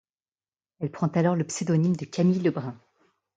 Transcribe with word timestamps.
Elle 0.79 0.89
prend 0.89 1.09
alors 1.09 1.35
le 1.35 1.45
pseudonyme 1.45 1.95
de 1.95 2.05
Camille 2.05 2.39
Lebrun. 2.41 2.75